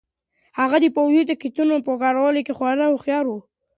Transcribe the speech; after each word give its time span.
هغه 0.59 0.77
د 0.81 0.85
پوځي 0.95 1.21
تکتیکونو 1.29 1.75
په 1.85 1.91
کارولو 2.01 2.41
کې 2.45 2.55
خورا 2.57 2.85
هوښیار 2.89 3.25
و. 3.29 3.33